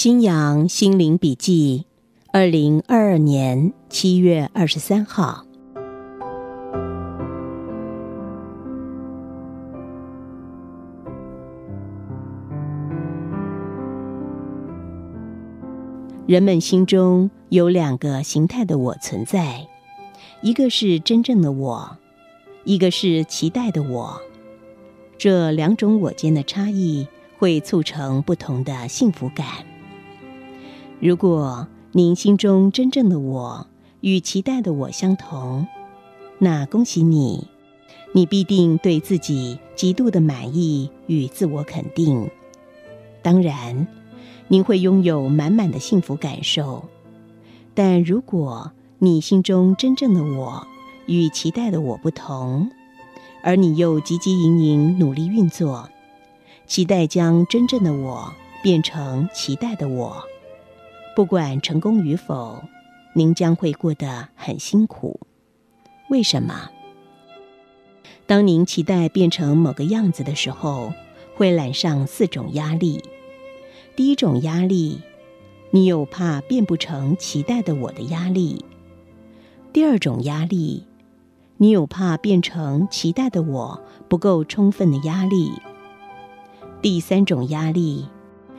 [0.00, 1.84] 新阳心灵笔记，
[2.32, 5.44] 二零二二年七月二十三号。
[16.28, 19.66] 人们心中有两个形态的我存在，
[20.42, 21.96] 一个是真正的我，
[22.62, 24.22] 一个是期待的我。
[25.18, 29.67] 这两种我间的差异，会促成不同的幸福感。
[31.00, 33.68] 如果您心中真正的我
[34.00, 35.64] 与期待的我相同，
[36.38, 37.46] 那恭喜你，
[38.12, 42.28] 你必定对自己极度的满意与自我肯定。
[43.22, 43.86] 当然，
[44.48, 46.84] 您会拥有满满的幸福感受。
[47.74, 50.66] 但如果你心中真正的我
[51.06, 52.68] 与期待的我不同，
[53.44, 55.88] 而你又汲汲营营努力运作，
[56.66, 58.32] 期待将真正的我
[58.64, 60.16] 变成期待的我。
[61.18, 62.62] 不管成功与否，
[63.12, 65.18] 您将会过得很辛苦。
[66.10, 66.70] 为什么？
[68.24, 70.92] 当您期待变成某个样子的时候，
[71.34, 73.02] 会揽上四种压力。
[73.96, 75.00] 第一种压力，
[75.72, 78.64] 你有怕变不成期待的我的压力；
[79.72, 80.86] 第二种压力，
[81.56, 85.50] 你有怕变成期待的我不够充分的压力；
[86.80, 88.06] 第三种压力，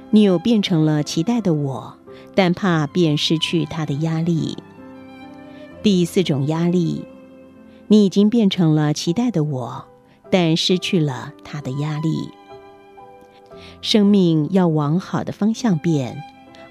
[0.09, 1.98] 你有变成了期待的我。
[2.35, 4.57] 但怕便失去他的压力。
[5.81, 7.05] 第四种压力，
[7.87, 9.85] 你已经变成了期待的我，
[10.29, 12.29] 但失去了他的压力。
[13.81, 16.21] 生命要往好的方向变，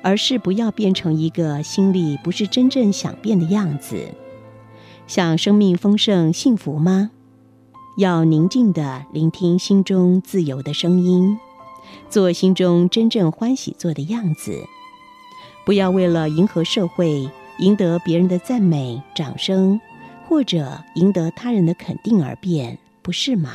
[0.02, 4.14] 而是不要变成一个心里不是真正想变的样子。
[5.06, 7.10] 想生命丰盛幸福吗？
[7.96, 11.38] 要宁静的聆听心中自由的声音，
[12.08, 14.66] 做心中真正欢喜做的样子。
[15.68, 19.78] 不要为了迎合社会、赢得别人的赞美、掌声，
[20.26, 23.50] 或者赢得他人的肯定而变，不是吗？